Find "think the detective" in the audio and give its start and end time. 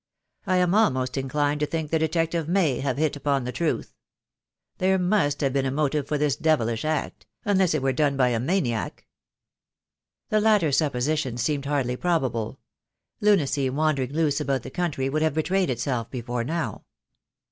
1.67-2.49